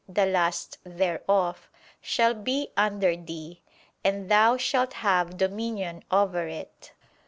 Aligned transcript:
'The 0.09 0.25
lust 0.25 0.79
thereof'] 0.83 1.69
shall 2.01 2.33
be 2.33 2.71
under 2.75 3.15
thee, 3.15 3.61
and 4.03 4.31
thou 4.31 4.57
shalt 4.57 4.93
have 4.93 5.37
dominion 5.37 6.03
over 6.11 6.47
it." 6.47 6.93